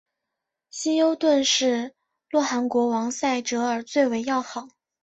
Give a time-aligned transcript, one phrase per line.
[0.71, 1.93] 希优顿是
[2.31, 4.67] 洛汗国王塞哲尔最为要好。